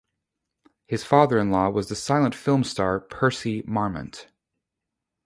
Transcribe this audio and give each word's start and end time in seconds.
His 0.87 1.03
father-in-law 1.03 1.69
was 1.69 1.87
the 1.87 1.95
silent 1.95 2.33
film 2.33 2.63
star 2.63 2.99
Percy 3.01 3.61
Marmont. 3.67 4.29